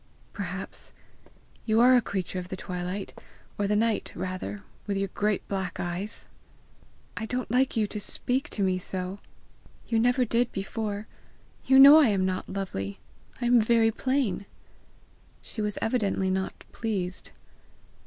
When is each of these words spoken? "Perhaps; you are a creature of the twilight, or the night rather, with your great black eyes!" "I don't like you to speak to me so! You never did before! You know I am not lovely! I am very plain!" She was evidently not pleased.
"Perhaps; 0.33 0.93
you 1.63 1.79
are 1.79 1.95
a 1.95 2.01
creature 2.01 2.39
of 2.39 2.47
the 2.47 2.55
twilight, 2.57 3.13
or 3.59 3.67
the 3.67 3.75
night 3.75 4.11
rather, 4.15 4.63
with 4.87 4.97
your 4.97 5.09
great 5.09 5.47
black 5.47 5.79
eyes!" 5.79 6.27
"I 7.15 7.27
don't 7.27 7.51
like 7.51 7.77
you 7.77 7.85
to 7.85 7.99
speak 7.99 8.49
to 8.49 8.63
me 8.63 8.79
so! 8.79 9.19
You 9.87 9.99
never 9.99 10.25
did 10.25 10.51
before! 10.51 11.05
You 11.67 11.77
know 11.77 11.99
I 11.99 12.07
am 12.07 12.25
not 12.25 12.49
lovely! 12.49 12.99
I 13.41 13.45
am 13.45 13.61
very 13.61 13.91
plain!" 13.91 14.47
She 15.39 15.61
was 15.61 15.77
evidently 15.83 16.31
not 16.31 16.63
pleased. 16.71 17.29